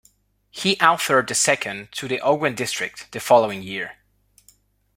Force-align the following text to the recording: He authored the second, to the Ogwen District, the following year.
He 0.49 0.77
authored 0.77 1.27
the 1.27 1.35
second, 1.35 1.91
to 1.91 2.07
the 2.07 2.17
Ogwen 2.23 2.55
District, 2.55 3.07
the 3.11 3.19
following 3.19 3.61
year. 3.61 3.97